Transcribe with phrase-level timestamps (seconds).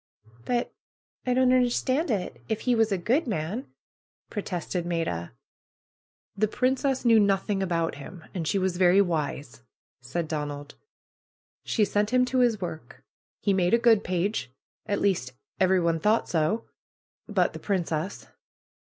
[0.45, 0.73] "But
[1.27, 3.67] I don't understand it, if he was a good man,"
[4.31, 5.31] protested Maida.
[6.35, 9.61] "The princess knew nothing about him, and she was very wise,"
[10.01, 10.73] said Donald.
[11.65, 13.03] "She sent him to his work.
[13.43, 14.49] He made a good page.
[14.87, 16.65] At least, everyone thought so—
[17.27, 18.25] but the princess."